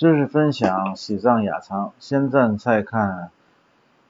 [0.00, 3.28] 知识分享，喜藏雅藏，先赞再看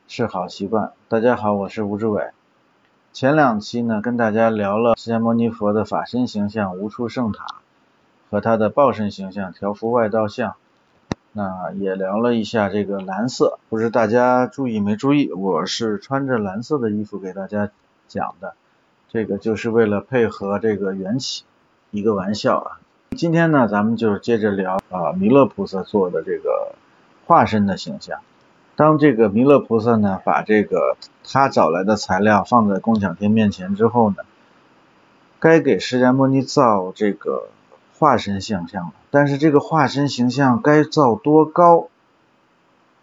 [0.06, 0.92] 是好习惯。
[1.08, 2.30] 大家好，我是吴志伟。
[3.12, 7.56] 前两期呢，跟大家聊了释迦牟尼佛的法身形象无处圣塔
[8.30, 10.54] 和他的报身形象调伏外道相。
[11.32, 15.32] 那也聊了一下这个蓝色，不知大家注意没注意？
[15.32, 17.68] 我是穿着蓝色的衣服给大家
[18.06, 18.54] 讲的，
[19.08, 21.42] 这个就是为了配合这个缘起，
[21.90, 22.78] 一个玩笑啊。
[23.16, 26.76] 今天呢，咱们就接着聊啊弥勒菩萨做的这个
[27.26, 28.20] 化身的形象。
[28.76, 34.16] 当这个弥勒菩萨呢，把这个他找来的材料放在宫巧天面前之后呢，
[35.40, 37.48] 该给释迦牟尼造这个
[37.98, 38.92] 化身形象了。
[39.10, 41.88] 但是这个化身形象该造多高？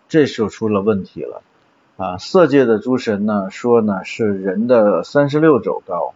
[0.08, 1.42] 这就出了问题了
[1.98, 2.18] 啊！
[2.18, 6.14] 色界的诸神呢说呢是人的三十六肘高，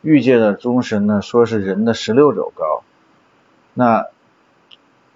[0.00, 2.82] 欲界的诸神呢说是人的十六肘高。
[3.74, 4.06] 那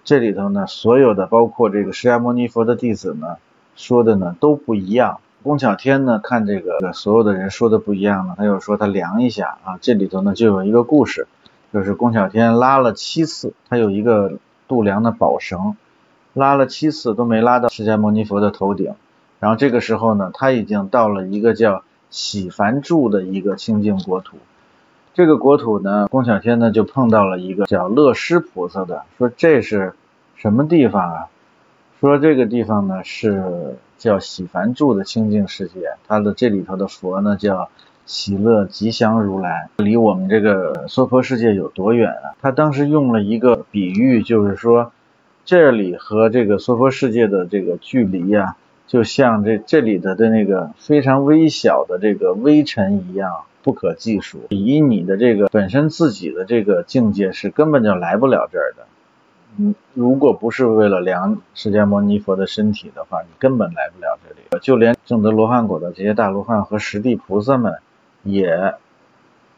[0.05, 3.37] 这里头呢，所有的包括这个释迦牟尼佛的弟子呢，
[3.77, 5.21] 说的呢都不一样。
[5.43, 11.29] 宫巧天呢看这个所有的人说的不一样呢，他又说他量一下啊，这里头呢就有一个故事，
[11.73, 15.77] 就是宫巧天拉了七次，他有一个度量的宝绳，
[16.35, 18.95] 拉了七次都没拉到释迦牟尼佛的头顶，
[19.39, 24.39] 然后这个时候呢，他已经到了一个叫喜梵住的一个清净国土。
[25.19, 29.95] 这个国土呢，宫小天呢就碰到了一个叫乐师菩萨的，说这是
[30.37, 31.27] 什么地方啊？
[31.99, 37.69] 说这个地方呢是叫喜梵住的清净世界，它的这里头的佛呢叫
[38.07, 42.39] 喜乐吉祥如来，离我们这个娑婆世界有多远啊？
[42.41, 44.93] 他当时用了一个比喻，就是说
[45.45, 48.55] 这里和这个娑婆世界的这个距离呀，
[48.89, 53.45] 就像这这里的的那个非常微小的这个微尘一样。
[53.61, 58.87] 不可计数，以你的这个本身自己的这个境界是根本就来不了这儿的。
[59.59, 64.63] 嗯，如果不是为了量释迦牟尼佛的身体的话，你根本来不了这里。
[64.63, 67.75] 就连正得罗汉果的这些大罗汉和十地菩萨们，
[68.23, 68.75] 也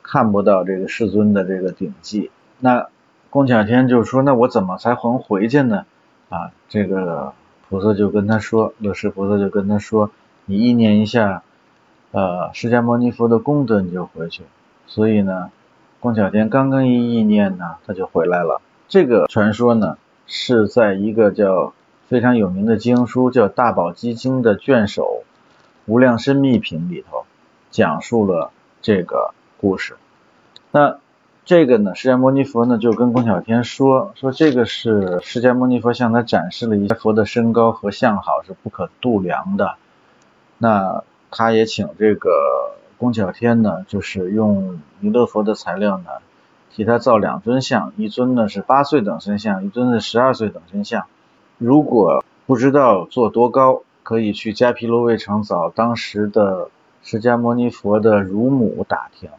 [0.02, 2.30] 看不到这个世尊的这个顶髻。
[2.58, 2.88] 那
[3.28, 5.84] 宫巧天就说：“那我怎么才能回去呢？”
[6.30, 7.32] 啊，这个
[7.70, 10.10] 菩萨就跟他说，乐师菩萨就跟他说
[10.44, 11.42] ：“你意念一下。”
[12.12, 14.42] 呃，释迦牟尼佛的功德你就回去，
[14.88, 15.52] 所以呢，
[16.00, 18.60] 光小天刚刚一意念呢，他就回来了。
[18.88, 21.72] 这个传说呢，是在一个叫
[22.08, 25.22] 非常有名的经书叫《大宝积经》的卷首
[25.86, 27.26] 《无量深密品》里头
[27.70, 28.50] 讲述了
[28.82, 29.94] 这个故事。
[30.72, 30.98] 那
[31.50, 39.74] 这个呢，释迦牟尼佛呢就跟宫巧天说，说这个是释迦牟尼佛向他展示了一下佛的身高和相好是不可度量的。
[40.58, 41.02] 那
[41.32, 42.30] 他也请这个
[42.98, 46.04] 宫巧天呢，就是用弥勒佛的材料呢，
[46.72, 51.06] 替他造两尊像，一尊呢是八岁等身像，一尊是十二岁等身像。
[51.58, 56.68] 如果不知道做多高，可以去迦毗罗卫城找当时的
[57.02, 59.30] 释迦牟尼佛的乳母打听。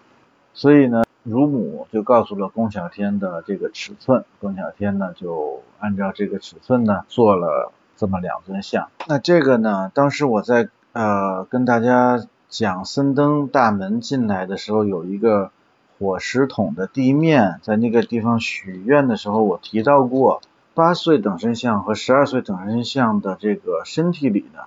[0.53, 8.90] 所以呢，乳母就告诉了宫小天的这个尺寸，宫小天呢就按照这个尺寸呢做了这么两尊像。
[9.08, 10.70] 那这个呢，当时我在。
[10.94, 15.52] 呃，跟大家讲森登大门进来的时候，有一个
[15.98, 20.42] 火石桶的地面，在那个地方许愿的时候，我提到过
[20.74, 24.64] 八岁等身像和十二岁等身像的这个身体里呢，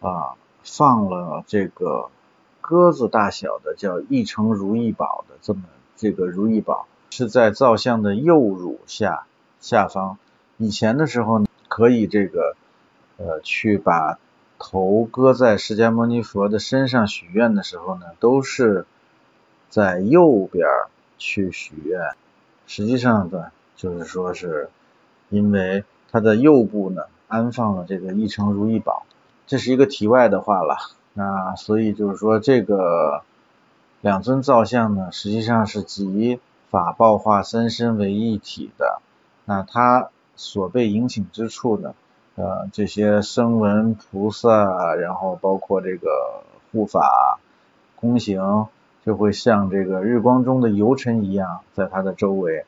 [0.00, 2.08] 啊，放了这个
[2.66, 5.62] 鸽子大小的叫一成如意宝的这么
[5.96, 9.26] 这个如意宝，是在造像的右乳下
[9.60, 10.18] 下方。
[10.56, 12.56] 以前的时候呢，可以这个
[13.18, 14.18] 呃去把。
[14.58, 18.86] 头搁在释迦牟尼佛的身上许愿的时候呢，都是
[19.68, 20.66] 在右边
[21.18, 22.00] 去许愿。
[22.66, 24.70] 实际上呢，就是说是
[25.28, 29.04] 因为它的右部呢安放了这个一成如意宝，
[29.46, 30.95] 这是一个题外的话了。
[31.18, 33.22] 那所以就是说这个
[34.02, 36.38] 两尊造像呢，实际上是集
[36.68, 39.00] 法报化三身为一体的。
[39.46, 41.94] 那它所被引请之处呢？
[42.34, 47.38] 呃，这些声闻菩萨，然后包括这个护法
[47.98, 48.68] 空行，
[49.06, 52.66] 就会像这个日光中的游尘一样，在它的周围。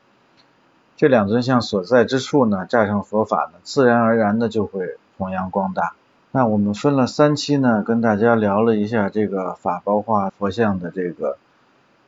[0.97, 5.93] 这两尊像所在之处呢，战胜佛法呢，自然而然的就会弘扬光大。
[6.31, 11.37] 那我们分了三期呢，跟大家聊了一下这个法包化佛像的这个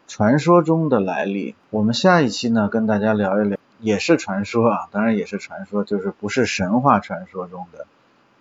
[0.07, 1.55] 传说中的来历。
[1.71, 3.57] 我们下一期呢，跟大家聊一聊。
[3.79, 7.87] 也是传说啊，当然也是传说，就是不是神话传说中的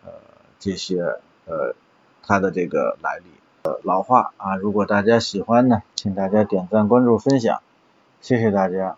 [0.05, 0.13] 呃
[0.59, 1.01] 这些
[1.47, 1.75] 呃
[2.23, 3.25] 它的这个来历。
[3.63, 7.63] 呃老话啊，如果大家喜欢呢，请大家点赞、关注、分享，
[8.21, 8.97] 谢谢大家。